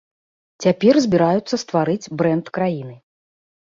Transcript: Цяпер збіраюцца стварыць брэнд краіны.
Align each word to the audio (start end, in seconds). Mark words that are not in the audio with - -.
Цяпер 0.65 0.99
збіраюцца 1.07 1.55
стварыць 1.67 2.11
брэнд 2.19 2.45
краіны. 2.61 2.95